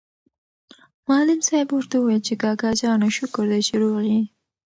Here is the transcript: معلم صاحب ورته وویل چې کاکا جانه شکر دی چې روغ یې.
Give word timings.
معلم 1.07 1.39
صاحب 1.47 1.67
ورته 1.71 1.95
وویل 1.97 2.21
چې 2.27 2.33
کاکا 2.41 2.69
جانه 2.79 3.09
شکر 3.17 3.45
دی 3.51 3.61
چې 3.67 3.73
روغ 3.81 3.97
یې. 4.09 4.19